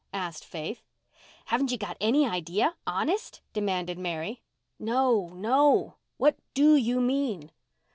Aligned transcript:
asked 0.13 0.43
Faith. 0.43 0.81
"Haven't 1.45 1.71
you 1.71 1.77
got 1.77 1.95
any 2.01 2.25
idea—honest?" 2.27 3.43
demanded 3.53 3.99
Mary. 3.99 4.41
"No, 4.79 5.27
no. 5.35 5.97
What 6.17 6.39
do 6.55 6.75
you 6.75 6.99
mean?" 6.99 7.51